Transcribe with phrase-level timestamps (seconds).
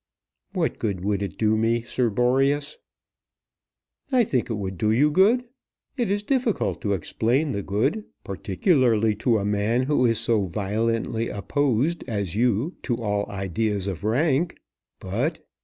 [0.53, 2.79] "What good would it do me, Sir Boreas?"
[4.11, 5.43] "I think it would do you good.
[5.95, 11.29] It is difficult to explain the good, particularly to a man who is so violently
[11.29, 14.57] opposed as you to all ideas of rank.
[14.99, 15.45] But